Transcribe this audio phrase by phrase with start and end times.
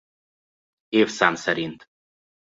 [0.89, 1.87] Évszám szerint